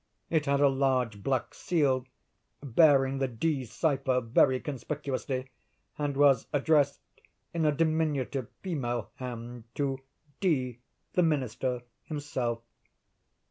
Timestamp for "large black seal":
0.67-2.07